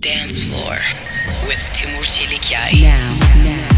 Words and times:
Dance 0.00 0.38
Floor 0.38 0.78
with 1.48 1.58
Timur 1.74 2.04
Çelikyay. 2.04 2.80
Now, 2.80 3.18
now. 3.44 3.77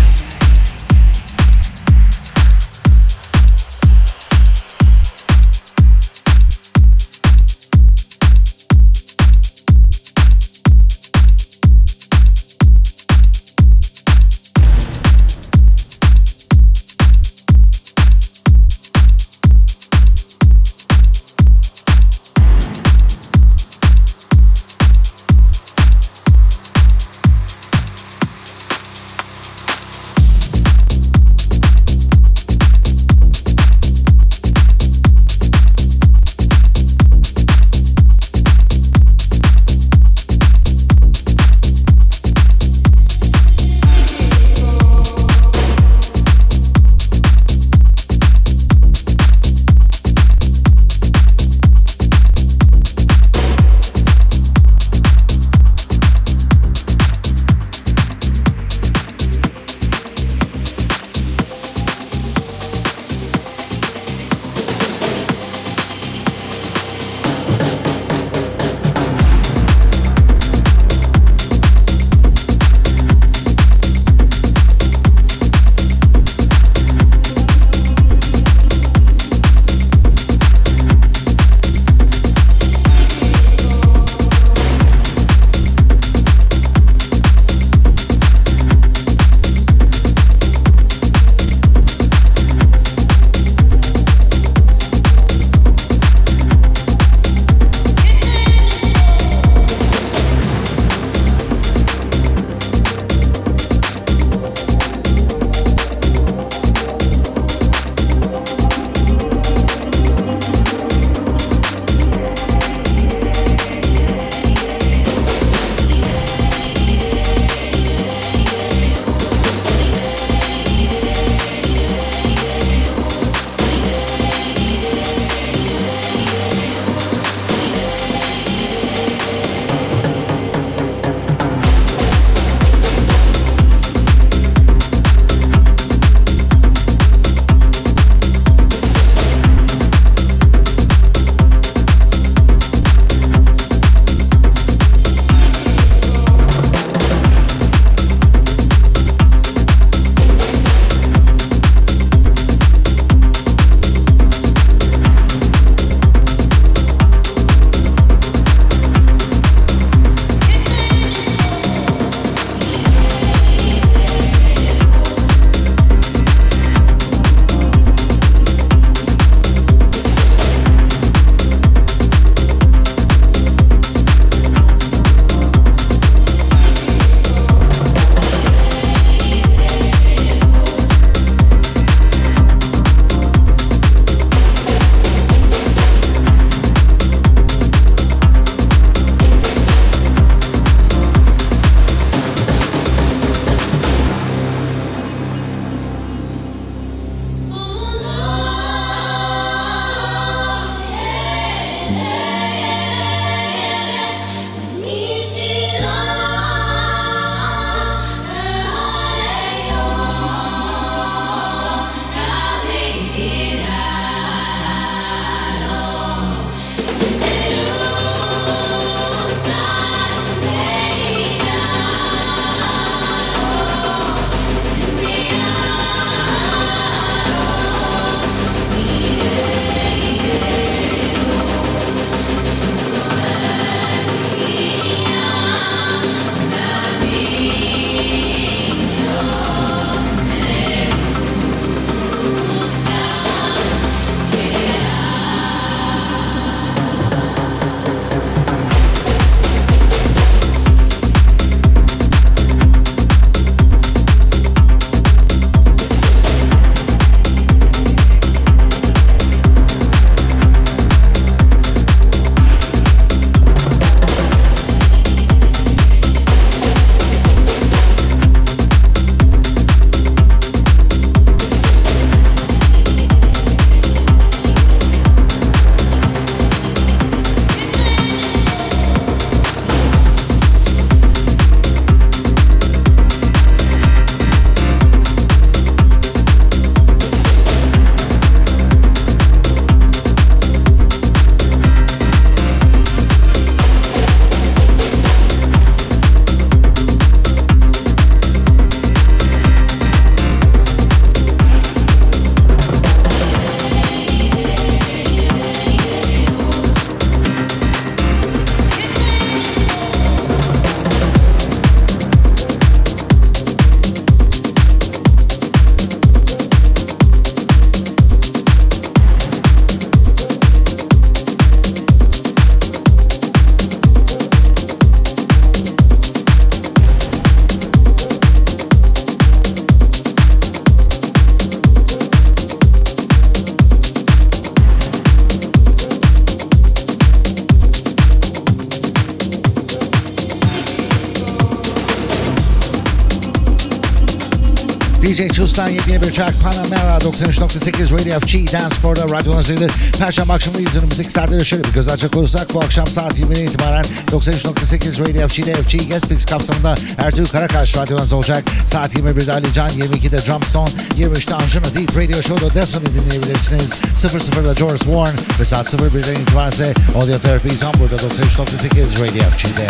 DJ 345.41 345.43
Chus'tan 345.43 345.69
yepyeni 345.69 346.03
bir 346.03 346.13
track 346.13 346.35
Panamera 346.43 346.99
93.8 346.99 347.93
Radio 347.93 348.21
FG 348.21 348.53
Dance 348.53 348.75
Floor'da 348.75 349.09
radyonuzuyla 349.09 349.69
Perşembe 349.99 350.33
akşamındayız. 350.33 350.77
Önümüzdeki 350.77 351.13
saatlere 351.13 351.45
şöyle 351.45 351.65
bir 351.65 351.73
göz 351.73 351.89
açacak 351.89 352.17
olursak 352.17 352.55
bu 352.55 352.61
akşam 352.61 352.87
saat 352.87 353.19
20'den 353.19 353.45
itibaren 353.45 353.85
93.8 354.13 355.01
Radio 355.01 355.29
FG'de 355.29 355.55
FG 355.55 355.89
Guest 355.89 356.11
Mix 356.11 356.25
kapsamında 356.25 356.75
Ertuğrul 356.99 357.27
Karakaş 357.27 357.77
radyonuz 357.77 358.13
olacak. 358.13 358.45
Saat 358.67 358.95
21'de 358.95 359.33
Ali 359.33 359.53
Can, 359.53 359.69
22'de 359.69 360.27
Drumstone, 360.27 360.71
23'te 360.99 361.35
Anjuna 361.35 361.75
Deep 361.75 361.97
Radio 361.97 362.23
Show'da 362.23 362.55
Destiny 362.55 362.85
dinleyebilirsiniz. 362.87 363.83
00'da 363.97 364.55
Joris 364.55 364.83
Warren 364.83 365.17
ve 365.41 365.45
saat 365.45 365.75
01'den 365.75 366.21
itibaren 366.21 366.51
ise 366.51 366.75
Audio 366.97 367.19
Therapy 367.19 367.49
tam 367.61 367.73
burada 367.81 367.97
93.8 367.97 369.07
Radio 369.07 369.23
FG'de. 369.31 369.67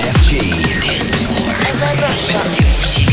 FG. 0.00 0.30
Dance 0.80 1.16
Floor. 1.16 1.60
With 2.26 2.56
Timur 2.56 3.09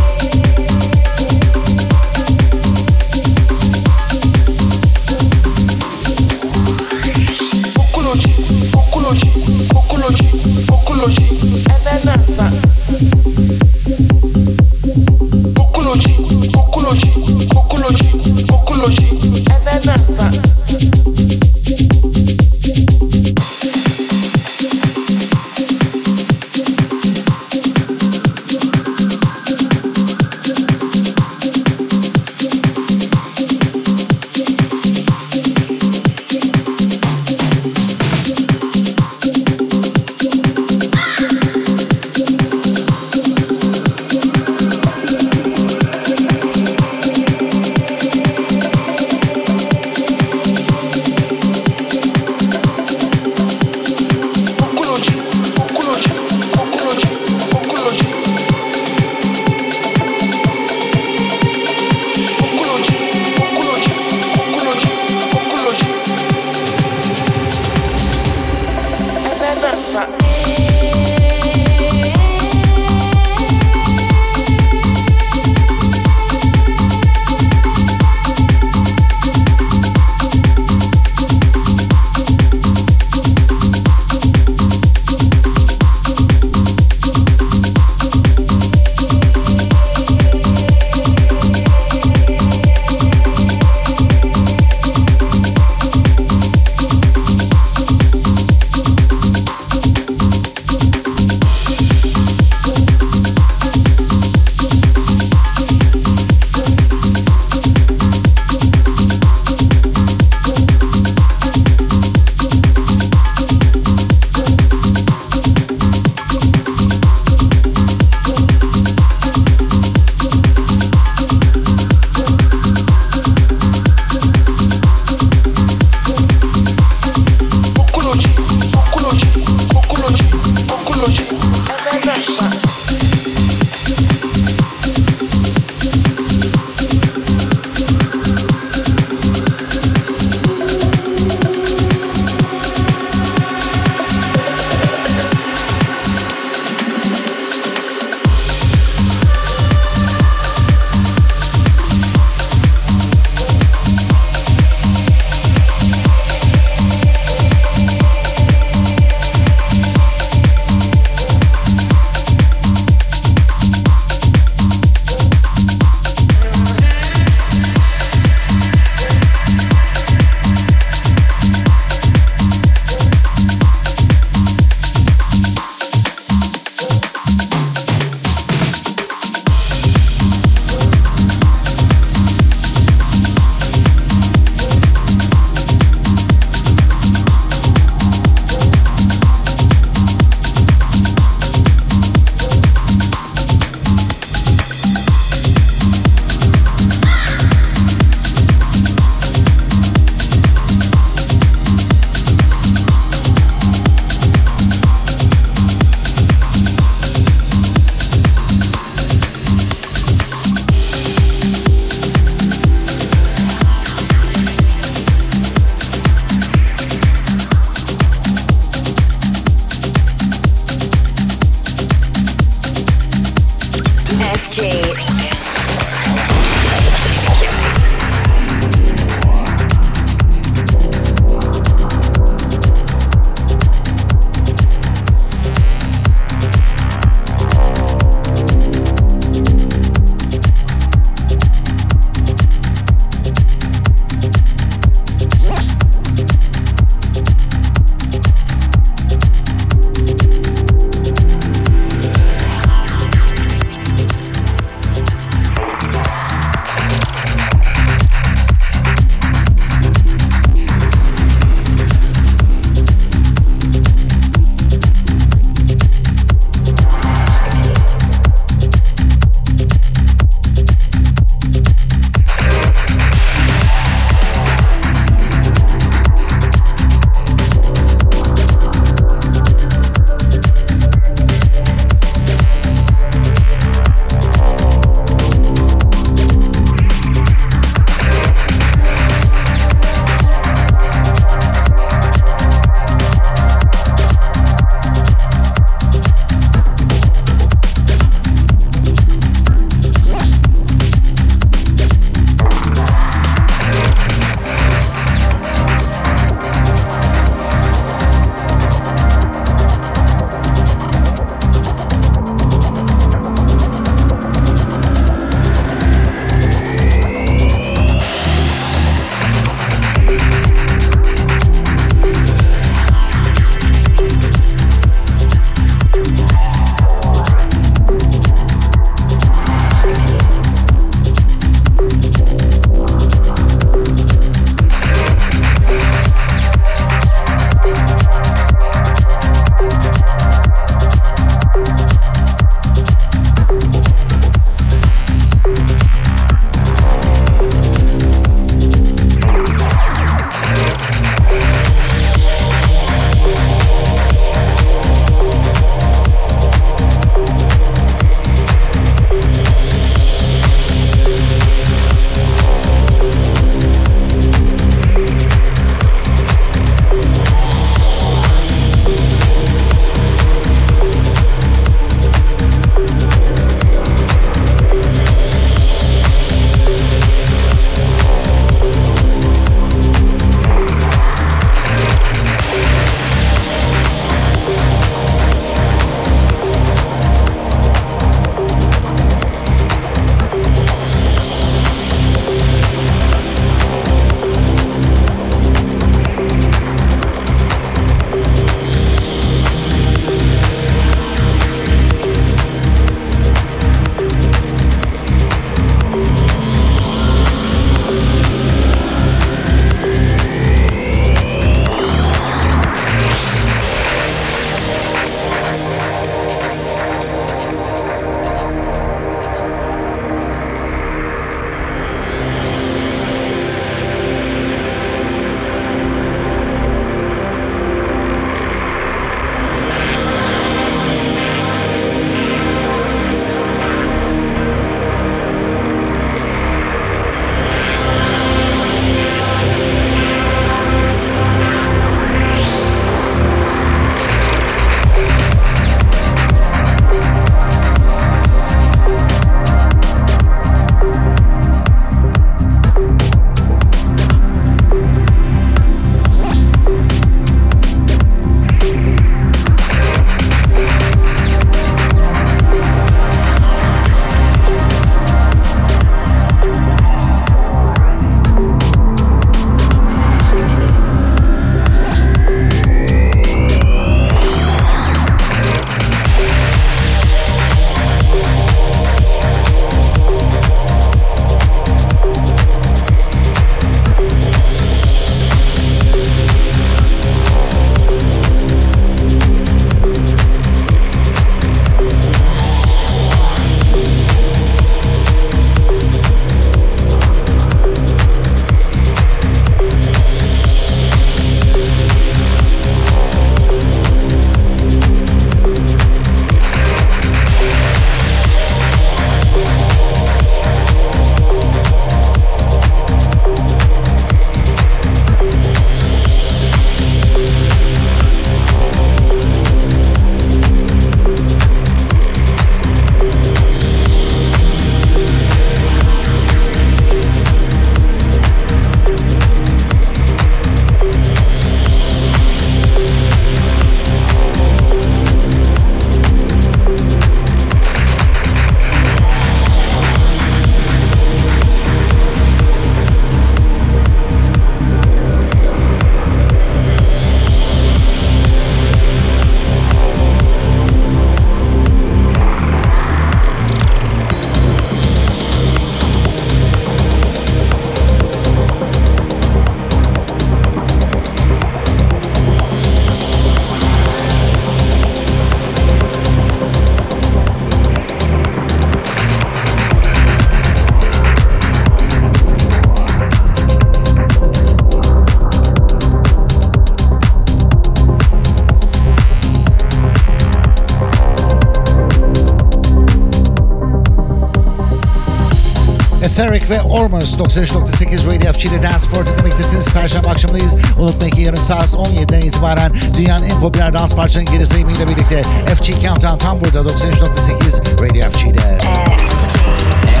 Etheric 586.31 586.49
ve 586.49 586.61
Ormus 586.61 587.17
93.8 587.17 588.05
Radio 588.05 588.33
FG'de 588.33 588.63
Dance 588.63 588.89
for 588.89 589.07
dinlemektesiniz. 589.07 589.69
Perşembe 589.69 590.09
akşamındayız. 590.09 590.55
Unutmayın 590.79 591.15
ki 591.15 591.21
yarın 591.21 591.37
saat 591.37 591.69
17'den 591.69 592.21
itibaren 592.21 592.73
dünyanın 592.97 593.23
en 593.23 593.41
popüler 593.41 593.73
dans 593.73 593.95
parçalarının 593.95 594.33
geri 594.33 594.45
sayımıyla 594.45 594.87
birlikte 594.87 595.23
FG 595.55 595.83
Countdown 595.85 596.17
tam 596.17 596.41
burada 596.41 596.59
93.8 596.59 597.81
Radio 597.81 598.09
FG'de. 598.09 598.57
FG. 598.57 600.00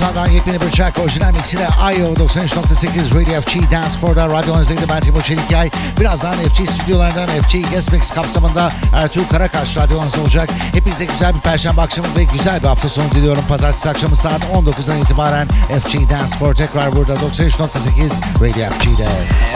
Montana'dan 0.00 0.30
yepyeni 0.30 0.60
bir 0.60 0.70
track 0.70 0.98
orijinal 0.98 1.34
mixiyle 1.34 1.62
IO 1.64 2.14
93.8 2.14 3.14
Radio 3.14 3.40
FG 3.40 3.72
Dance 3.72 3.98
Floor'da 3.98 4.26
radyolarınızdaydı 4.28 4.88
ben 4.88 5.00
Timur 5.00 5.22
Çelikay. 5.22 5.70
Birazdan 6.00 6.34
FG 6.34 6.68
stüdyolarından 6.68 7.26
FG 7.26 7.70
Guest 7.70 7.92
Mix 7.92 8.10
kapsamında 8.10 8.72
Ertuğrul 8.94 9.24
Karakaş 9.24 9.76
radyolarınızda 9.76 10.20
olacak. 10.20 10.50
Hepinize 10.72 11.04
güzel 11.04 11.34
bir 11.34 11.40
perşembe 11.40 11.80
akşamı 11.80 12.08
ve 12.16 12.24
güzel 12.24 12.62
bir 12.62 12.68
hafta 12.68 12.88
sonu 12.88 13.10
diliyorum. 13.10 13.44
Pazartesi 13.48 13.90
akşamı 13.90 14.16
saat 14.16 14.40
19'dan 14.54 14.98
itibaren 14.98 15.48
FG 15.80 15.94
Dance 15.94 16.36
Floor 16.38 16.54
tekrar 16.54 16.96
burada 16.96 17.14
93.8 17.14 18.10
Radio 18.40 18.72
FG'de. 18.72 19.08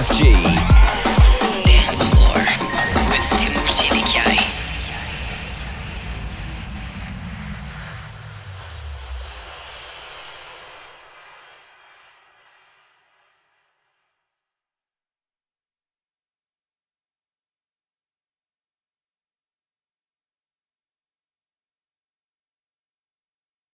FG 0.09 0.25